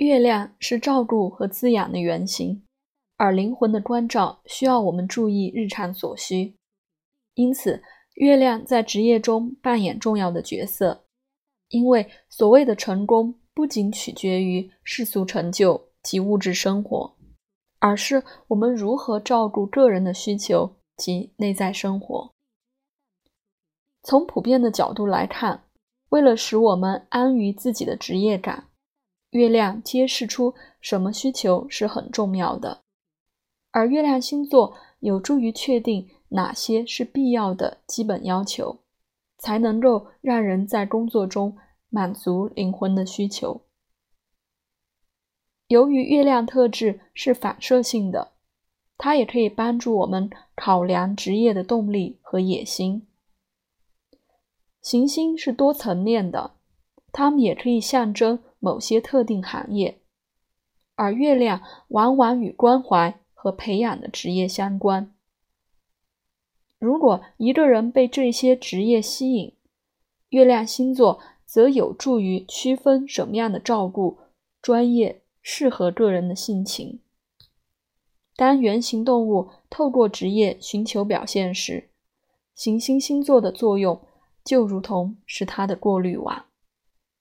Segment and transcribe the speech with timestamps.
[0.00, 2.62] 月亮是照顾和滋养的原型，
[3.18, 6.56] 而灵魂的关照需要我们注意日常所需。
[7.34, 7.82] 因此，
[8.14, 11.04] 月亮在职业中扮演重要的角色。
[11.68, 17.14] 因为所谓的成功，不仅取决于世俗成就及物质生活，
[17.78, 22.32] 而是我们如何照顾个人的需求及内在生活。
[24.02, 25.64] 从普遍的角度来看，
[26.08, 28.69] 为了使我们安于自己的职业感，
[29.30, 32.82] 月亮揭示出什么需求是很重要的，
[33.70, 38.80] 而月亮星座有助于确定哪些是必要的基本要求，
[39.38, 41.56] 才能够让人在工作中
[41.88, 43.62] 满足灵魂的需求。
[45.68, 48.32] 由于月亮特质是反射性的，
[48.98, 53.06] 它也可以帮助我们考量职业的动力和野心。
[54.82, 56.54] 行星是多层面的，
[57.12, 59.98] 它们也可以象征某些特定行业，
[60.94, 65.12] 而月亮往往与关怀和培养的职业相关。
[66.78, 69.52] 如果一个人被这些职业吸引，
[70.28, 74.18] 月亮星座则有助于区分什么样的照顾
[74.62, 77.00] 专业适合个人的性情。
[78.36, 81.90] 当原型动物透过职业寻求表现时，
[82.54, 84.00] 行星星座的作用。
[84.42, 86.46] 就如同是它的过滤网。